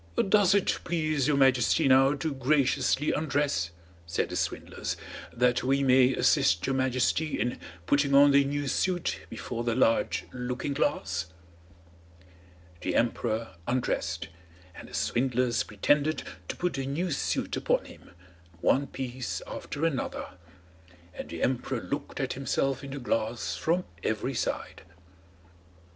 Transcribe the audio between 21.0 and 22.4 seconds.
and the emperor looked at